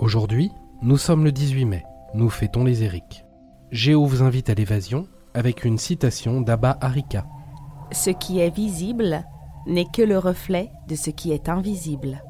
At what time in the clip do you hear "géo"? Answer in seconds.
3.70-4.06